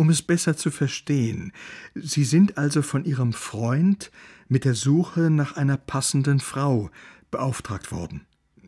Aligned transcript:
Um 0.00 0.08
es 0.08 0.22
besser 0.22 0.56
zu 0.56 0.70
verstehen, 0.70 1.52
Sie 1.94 2.24
sind 2.24 2.56
also 2.56 2.80
von 2.80 3.04
Ihrem 3.04 3.34
Freund 3.34 4.10
mit 4.48 4.64
der 4.64 4.72
Suche 4.72 5.28
nach 5.28 5.58
einer 5.58 5.76
passenden 5.76 6.40
Frau 6.40 6.88
beauftragt 7.30 7.92
worden. 7.92 8.22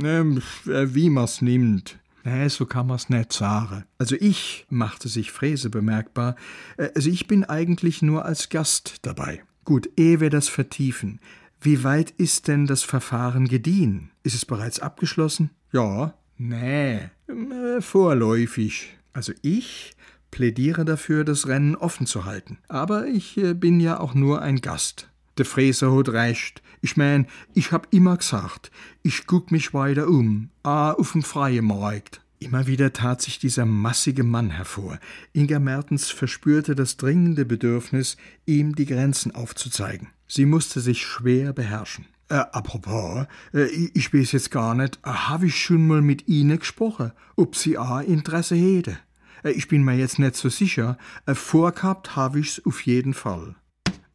Ähm, 0.00 0.40
wie 0.66 1.10
man's 1.10 1.42
nimmt. 1.42 1.98
Nee, 2.22 2.46
so 2.46 2.64
kann 2.64 2.86
man's 2.86 3.08
nicht 3.08 3.32
sagen. 3.32 3.86
Also 3.98 4.14
ich, 4.20 4.66
machte 4.70 5.08
sich 5.08 5.32
Fräse 5.32 5.68
bemerkbar, 5.68 6.36
äh, 6.76 6.90
also 6.94 7.10
ich 7.10 7.26
bin 7.26 7.42
eigentlich 7.42 8.02
nur 8.02 8.24
als 8.24 8.48
Gast 8.48 8.98
dabei. 9.02 9.42
Gut, 9.64 9.90
ehe 9.96 10.20
wir 10.20 10.30
das 10.30 10.48
vertiefen, 10.48 11.18
wie 11.60 11.82
weit 11.82 12.12
ist 12.12 12.46
denn 12.46 12.68
das 12.68 12.84
Verfahren 12.84 13.48
gediehen? 13.48 14.12
Ist 14.22 14.36
es 14.36 14.44
bereits 14.44 14.78
abgeschlossen? 14.78 15.50
Ja. 15.72 16.14
Nee, 16.38 17.10
äh, 17.26 17.80
vorläufig. 17.80 18.96
Also 19.12 19.32
ich 19.42 19.96
plädiere 20.36 20.84
dafür, 20.84 21.24
das 21.24 21.48
Rennen 21.48 21.76
offen 21.76 22.06
zu 22.06 22.26
halten. 22.26 22.58
Aber 22.68 23.06
ich 23.06 23.38
äh, 23.38 23.54
bin 23.54 23.80
ja 23.80 23.98
auch 23.98 24.12
nur 24.12 24.42
ein 24.42 24.60
Gast. 24.60 25.08
Der 25.38 25.46
Fräser 25.46 25.96
hat 25.96 26.10
recht. 26.10 26.62
Ich 26.82 26.98
mein, 26.98 27.26
ich 27.54 27.72
hab 27.72 27.88
immer 27.90 28.18
gesagt, 28.18 28.70
ich 29.02 29.26
guck 29.26 29.50
mich 29.50 29.72
weiter 29.72 30.08
um, 30.08 30.50
ah, 30.62 30.92
auf 30.92 31.12
dem 31.12 31.22
freien 31.22 31.64
Markt. 31.64 32.20
Immer 32.38 32.66
wieder 32.66 32.92
tat 32.92 33.22
sich 33.22 33.38
dieser 33.38 33.64
massige 33.64 34.24
Mann 34.24 34.50
hervor. 34.50 34.98
Inga 35.32 35.58
Mertens 35.58 36.10
verspürte 36.10 36.74
das 36.74 36.98
dringende 36.98 37.46
Bedürfnis, 37.46 38.18
ihm 38.44 38.74
die 38.74 38.84
Grenzen 38.84 39.34
aufzuzeigen. 39.34 40.08
Sie 40.28 40.44
musste 40.44 40.80
sich 40.80 41.00
schwer 41.00 41.54
beherrschen. 41.54 42.04
Äh, 42.28 42.34
apropos, 42.52 43.26
äh, 43.54 43.68
ich 43.94 44.12
weiß 44.12 44.32
jetzt 44.32 44.50
gar 44.50 44.74
nicht, 44.74 44.98
äh, 45.02 45.08
hab 45.08 45.42
ich 45.42 45.56
schon 45.56 45.86
mal 45.86 46.02
mit 46.02 46.28
Ihnen 46.28 46.58
gesprochen, 46.58 47.12
ob 47.36 47.56
Sie 47.56 47.78
auch 47.78 48.00
Interesse 48.00 48.54
hätte. 48.54 48.98
Äh, 49.42 49.52
ich 49.52 49.68
bin 49.68 49.84
mir 49.84 49.96
jetzt 49.96 50.18
nicht 50.18 50.36
so 50.36 50.48
sicher, 50.48 50.98
äh, 51.26 51.34
vorgehabt 51.34 52.16
hab 52.16 52.36
ich's 52.36 52.62
auf 52.64 52.82
jeden 52.82 53.14
Fall. 53.14 53.56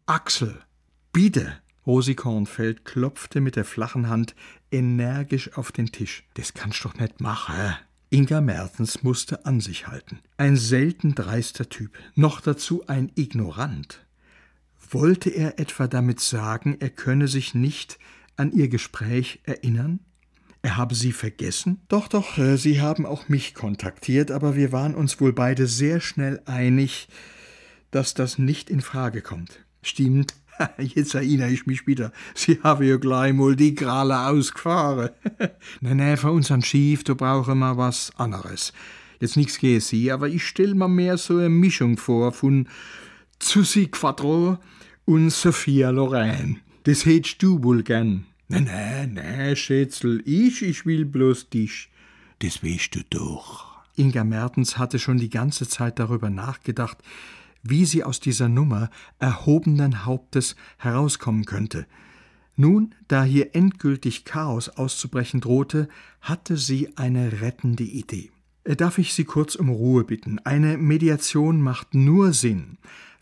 Axel, 0.05 0.61
bitte! 1.13 1.53
Rosi 1.87 2.13
Kornfeld 2.13 2.85
klopfte 2.85 3.41
mit 3.41 3.55
der 3.55 3.65
flachen 3.65 4.07
Hand 4.07 4.35
energisch 4.71 5.57
auf 5.57 5.71
den 5.71 5.87
Tisch. 5.87 6.23
Das 6.35 6.53
kannst 6.53 6.85
doch 6.85 6.93
nicht 6.95 7.21
machen. 7.21 7.75
Inga 8.11 8.41
Mertens 8.41 9.03
musste 9.03 9.45
an 9.45 9.61
sich 9.61 9.87
halten. 9.87 10.19
Ein 10.37 10.57
selten 10.57 11.15
dreister 11.15 11.69
Typ, 11.69 11.97
noch 12.13 12.41
dazu 12.41 12.85
ein 12.87 13.11
Ignorant. 13.15 14.05
Wollte 14.89 15.29
er 15.29 15.59
etwa 15.59 15.87
damit 15.87 16.19
sagen, 16.19 16.75
er 16.79 16.89
könne 16.89 17.27
sich 17.27 17.55
nicht 17.55 17.97
an 18.35 18.51
ihr 18.51 18.67
Gespräch 18.67 19.39
erinnern? 19.45 20.01
Er 20.63 20.77
habe 20.77 20.93
sie 20.93 21.11
vergessen? 21.11 21.81
Doch, 21.87 22.07
doch, 22.07 22.37
äh, 22.37 22.57
sie 22.57 22.81
haben 22.81 23.05
auch 23.05 23.29
mich 23.29 23.55
kontaktiert, 23.55 24.31
aber 24.31 24.55
wir 24.55 24.71
waren 24.71 24.95
uns 24.95 25.19
wohl 25.19 25.33
beide 25.33 25.65
sehr 25.67 25.99
schnell 25.99 26.41
einig, 26.45 27.07
dass 27.89 28.13
das 28.13 28.37
nicht 28.37 28.69
in 28.69 28.81
Frage 28.81 29.21
kommt. 29.21 29.65
Stimmt, 29.81 30.35
Jetzt 30.77 31.15
erinnere 31.15 31.51
ich 31.51 31.65
mich 31.65 31.87
wieder. 31.87 32.11
Sie 32.33 32.59
haben 32.63 32.85
ja 32.85 32.97
gleich 32.97 33.33
mal 33.33 33.55
die 33.55 33.75
Kralle 33.75 34.27
ausgefahren. 34.27 35.09
nein, 35.81 35.97
nein, 35.97 36.17
für 36.17 36.31
unseren 36.31 36.61
Schiff, 36.61 37.03
da 37.03 37.13
brauchen 37.13 37.59
wir 37.59 37.77
was 37.77 38.11
anderes. 38.17 38.73
Jetzt 39.19 39.37
nichts 39.37 39.59
gegen 39.59 39.79
Sie, 39.79 40.11
aber 40.11 40.27
ich 40.29 40.45
stell 40.45 40.73
mir 40.73 40.87
mehr 40.87 41.17
so 41.17 41.37
eine 41.37 41.49
Mischung 41.49 41.97
vor 41.97 42.31
von 42.31 42.67
Susi 43.41 43.87
Quattro 43.87 44.57
und 45.05 45.29
Sophia 45.29 45.91
Loren. 45.91 46.59
Das 46.83 47.05
hättest 47.05 47.43
du 47.43 47.63
wohl 47.63 47.83
gern. 47.83 48.25
Nein, 48.51 48.65
nein, 48.65 49.13
nein, 49.13 49.55
Schätzel, 49.55 50.21
ich, 50.25 50.61
ich 50.61 50.85
will 50.85 51.05
bloß 51.05 51.49
dich. 51.49 51.89
Das 52.39 52.61
weißt 52.61 52.95
du 52.95 52.99
doch. 53.09 53.79
Inga 53.95 54.25
Mertens 54.25 54.77
hatte 54.77 54.99
schon 54.99 55.17
die 55.17 55.29
ganze 55.29 55.69
Zeit 55.69 55.99
darüber 55.99 56.29
nachgedacht, 56.29 56.97
wie 57.63 57.85
sie 57.85 58.03
aus 58.03 58.19
dieser 58.19 58.49
Nummer 58.49 58.89
erhobenen 59.19 60.05
Hauptes 60.05 60.57
herauskommen 60.77 61.45
könnte. 61.45 61.85
Nun, 62.57 62.93
da 63.07 63.23
hier 63.23 63.55
endgültig 63.55 64.25
Chaos 64.25 64.67
auszubrechen 64.67 65.39
drohte, 65.39 65.87
hatte 66.19 66.57
sie 66.57 66.97
eine 66.97 67.41
rettende 67.41 67.83
Idee. 67.83 68.31
Äh, 68.65 68.75
darf 68.75 68.97
ich 68.97 69.13
Sie 69.13 69.23
kurz 69.23 69.55
um 69.55 69.69
Ruhe 69.69 70.03
bitten? 70.03 70.39
Eine 70.39 70.77
Mediation 70.77 71.61
macht 71.61 71.93
nur 71.93 72.33
Sinn, 72.33 72.77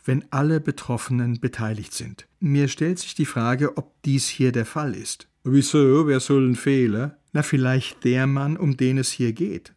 wenn 0.09 0.25
alle 0.31 0.59
Betroffenen 0.59 1.39
beteiligt 1.39 1.93
sind. 1.93 2.27
Mir 2.39 2.67
stellt 2.67 2.97
sich 2.97 3.13
die 3.13 3.27
Frage, 3.27 3.77
ob 3.77 3.93
dies 4.01 4.27
hier 4.27 4.51
der 4.51 4.65
Fall 4.65 4.95
ist. 4.95 5.27
Wieso? 5.43 6.07
Wer 6.07 6.19
soll 6.19 6.47
denn 6.47 6.55
fehlen? 6.55 7.11
Na, 7.31 7.43
vielleicht 7.43 8.03
der 8.05 8.25
Mann, 8.25 8.57
um 8.57 8.75
den 8.75 8.97
es 8.97 9.11
hier 9.11 9.33
geht, 9.33 9.75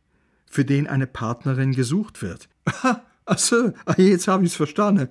für 0.50 0.65
den 0.65 0.87
eine 0.87 1.06
Partnerin 1.06 1.72
gesucht 1.72 2.22
wird. 2.22 2.48
Ach 3.26 3.38
so, 3.38 3.75
ah, 3.84 3.94
jetzt 3.98 4.26
hab 4.26 4.43
ich's 4.43 4.56
verstanden. 4.56 5.10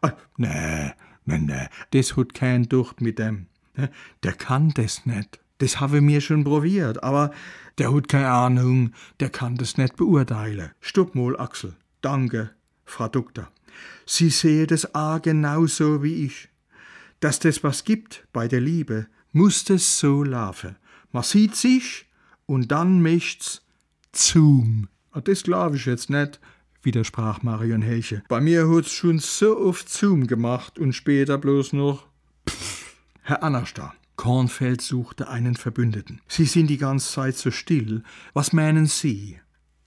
Ah, 0.00 0.14
nee, 0.38 0.92
nee, 1.26 1.38
nee, 1.40 1.68
das 1.90 2.16
hat 2.16 2.32
kein 2.32 2.66
Ducht 2.66 3.02
mit 3.02 3.18
dem. 3.18 3.48
Der 4.22 4.32
kann 4.32 4.70
das 4.70 5.04
nicht. 5.04 5.40
Das 5.58 5.78
habe 5.78 6.00
mir 6.00 6.22
schon 6.22 6.42
probiert, 6.42 7.02
aber 7.02 7.32
der 7.76 7.94
hat 7.94 8.08
keine 8.08 8.30
Ahnung, 8.30 8.94
der 9.20 9.28
kann 9.28 9.56
das 9.56 9.76
nicht 9.76 9.96
beurteilen. 9.96 10.70
Stopp 10.80 11.14
mal, 11.14 11.38
Axel. 11.38 11.74
Danke, 12.00 12.52
Frau 12.86 13.08
Doktor. 13.08 13.50
Sie 14.06 14.30
sehen 14.30 14.66
das 14.66 14.94
A 14.94 15.18
genauso 15.18 16.02
wie 16.02 16.26
ich. 16.26 16.48
Dass 17.20 17.38
das 17.38 17.62
was 17.64 17.84
gibt 17.84 18.26
bei 18.32 18.48
der 18.48 18.60
Liebe, 18.60 19.06
muss 19.32 19.64
das 19.64 19.98
so 19.98 20.22
laufen. 20.22 20.76
Man 21.12 21.22
sieht 21.22 21.56
sich 21.56 22.06
und 22.46 22.70
dann 22.70 23.00
mischt's 23.00 23.62
zum. 24.12 24.88
Ah, 25.10 25.20
das 25.20 25.42
glaub 25.42 25.74
ich 25.74 25.86
jetzt 25.86 26.10
nicht 26.10 26.40
widersprach 26.84 27.42
Marion 27.42 27.82
Helche. 27.82 28.22
Bei 28.28 28.40
mir 28.40 28.68
hat's 28.68 28.92
schon 28.92 29.18
so 29.18 29.58
oft 29.58 29.88
Zoom 29.88 30.26
gemacht 30.26 30.78
und 30.78 30.92
später 30.92 31.38
bloß 31.38 31.72
noch. 31.72 32.06
Pff, 32.48 32.96
Herr 33.22 33.42
Annerstar. 33.42 33.94
Kornfeld 34.16 34.80
suchte 34.80 35.28
einen 35.28 35.56
Verbündeten. 35.56 36.20
Sie 36.28 36.44
sind 36.44 36.68
die 36.68 36.78
ganze 36.78 37.12
Zeit 37.12 37.36
so 37.36 37.50
still. 37.50 38.04
Was 38.32 38.52
meinen 38.52 38.86
Sie? 38.86 39.40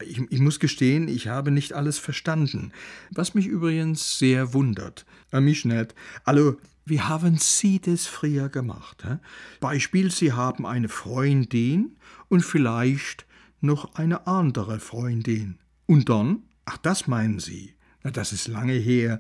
Ich, 0.03 0.21
ich, 0.29 0.39
muss 0.39 0.59
gestehen, 0.59 1.07
ich 1.07 1.27
habe 1.27 1.49
nicht 1.49 1.73
alles 1.73 1.97
verstanden. 1.97 2.71
Was 3.11 3.33
mich 3.33 3.47
übrigens 3.47 4.19
sehr 4.19 4.53
wundert. 4.53 5.05
Äh, 5.31 5.39
mich 5.39 5.65
nicht. 5.65 5.95
Hallo, 6.25 6.57
wie 6.85 7.01
haben 7.01 7.37
Sie 7.37 7.79
das 7.79 8.05
früher 8.05 8.49
gemacht? 8.49 9.03
Hä? 9.03 9.17
Beispiel, 9.59 10.11
Sie 10.11 10.33
haben 10.33 10.65
eine 10.65 10.87
Freundin 10.87 11.97
und 12.29 12.45
vielleicht 12.45 13.25
noch 13.59 13.95
eine 13.95 14.27
andere 14.27 14.79
Freundin. 14.79 15.57
Und 15.87 16.09
dann? 16.09 16.43
Ach, 16.65 16.77
das 16.77 17.07
meinen 17.07 17.39
Sie? 17.39 17.73
Na, 18.03 18.11
das 18.11 18.33
ist 18.33 18.47
lange 18.47 18.73
her. 18.73 19.19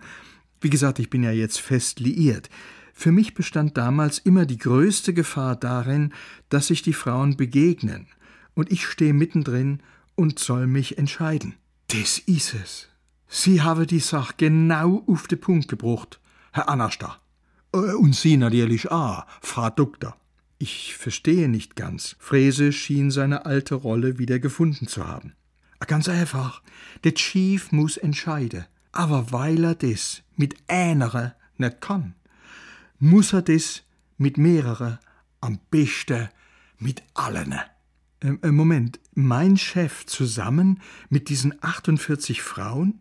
Wie 0.61 0.69
gesagt, 0.69 0.99
ich 0.99 1.09
bin 1.09 1.23
ja 1.23 1.31
jetzt 1.31 1.59
fest 1.59 1.99
liiert. 1.99 2.49
Für 2.93 3.11
mich 3.11 3.33
bestand 3.33 3.77
damals 3.77 4.19
immer 4.19 4.45
die 4.45 4.57
größte 4.57 5.13
Gefahr 5.13 5.55
darin, 5.55 6.13
dass 6.49 6.67
sich 6.67 6.81
die 6.81 6.93
Frauen 6.93 7.37
begegnen, 7.37 8.07
und 8.53 8.71
ich 8.71 8.87
stehe 8.87 9.13
mittendrin 9.13 9.81
und 10.17 10.39
soll 10.39 10.67
mich 10.67 10.97
entscheiden. 10.97 11.55
Das 11.87 12.19
is 12.19 12.53
es. 12.53 12.89
Sie 13.29 13.61
habe 13.61 13.87
die 13.87 13.99
Sache 13.99 14.33
genau 14.35 15.03
auf 15.07 15.27
den 15.27 15.39
Punkt 15.39 15.69
gebracht, 15.69 16.19
Herr 16.51 16.67
Anastar. 16.67 17.21
Äh, 17.73 17.93
und 17.93 18.15
Sie 18.15 18.35
natürlich 18.35 18.91
auch, 18.91 19.25
Frau 19.41 19.69
Doktor. 19.69 20.17
Ich 20.57 20.97
verstehe 20.97 21.47
nicht 21.47 21.75
ganz. 21.75 22.15
Fräse 22.19 22.73
schien 22.73 23.11
seine 23.11 23.45
alte 23.45 23.75
Rolle 23.75 24.17
wieder 24.17 24.39
gefunden 24.39 24.87
zu 24.87 25.07
haben. 25.07 25.33
Ganz 25.85 26.09
einfach, 26.09 26.63
der 27.03 27.13
Chief 27.13 27.71
muss 27.71 27.97
entscheiden. 27.97 28.65
Aber 28.91 29.31
weil 29.31 29.63
er 29.63 29.75
das 29.75 30.23
mit 30.35 30.55
einer 30.67 31.35
nicht 31.57 31.81
kann, 31.81 32.15
muss 32.97 33.33
er 33.33 33.43
das 33.43 33.83
mit 34.17 34.39
mehreren, 34.39 34.97
am 35.41 35.59
besten 35.69 36.29
mit 36.79 37.03
allen. 37.13 37.53
Ähm, 38.21 38.39
äh, 38.41 38.51
Moment, 38.51 38.99
mein 39.13 39.57
Chef 39.57 40.05
zusammen 40.05 40.81
mit 41.09 41.29
diesen 41.29 41.53
48 41.61 42.41
Frauen? 42.41 42.99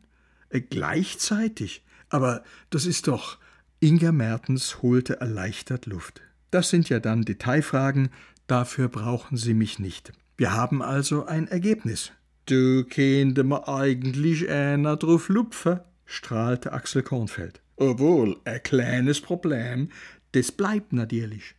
Äh, 0.50 0.60
gleichzeitig? 0.60 1.82
Aber 2.08 2.42
das 2.70 2.86
ist 2.86 3.08
doch. 3.08 3.38
Inga 3.80 4.12
Mertens 4.12 4.82
holte 4.82 5.20
erleichtert 5.20 5.86
Luft. 5.86 6.22
Das 6.50 6.70
sind 6.70 6.88
ja 6.88 7.00
dann 7.00 7.22
Detailfragen, 7.22 8.10
dafür 8.46 8.88
brauchen 8.88 9.36
Sie 9.36 9.54
mich 9.54 9.78
nicht. 9.78 10.12
Wir 10.36 10.52
haben 10.52 10.82
also 10.82 11.26
ein 11.26 11.48
Ergebnis. 11.48 12.12
Du 12.46 12.84
könnte 12.84 13.42
mir 13.42 13.68
eigentlich 13.68 14.48
einer 14.48 14.96
drauf 14.96 15.28
lupfen, 15.28 15.80
strahlte 16.04 16.72
Axel 16.72 17.02
Kornfeld. 17.02 17.60
Obwohl, 17.76 18.36
ein 18.44 18.62
kleines 18.62 19.20
Problem, 19.20 19.90
das 20.32 20.52
bleibt 20.52 20.92
natürlich. 20.92 21.54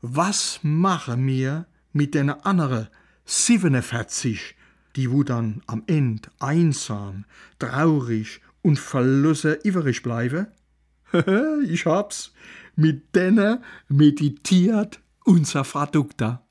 Was 0.00 0.60
machen 0.62 1.26
wir 1.26 1.66
mit 1.92 2.14
den 2.14 2.30
anderen 2.30 2.88
47, 3.24 4.56
die 4.96 5.10
wo 5.10 5.22
dann 5.22 5.62
am 5.66 5.82
Ende 5.86 6.28
einsam, 6.38 7.24
traurig 7.58 8.40
und 8.62 8.78
verlassen 8.78 9.56
übrig 9.64 10.02
bleiben? 10.02 10.46
ich 11.66 11.86
hab's. 11.86 12.32
Mit 12.74 13.14
denen 13.14 13.62
meditiert 13.88 15.00
unser 15.24 15.64
Frau 15.64 15.86
Doktor. 15.86 16.41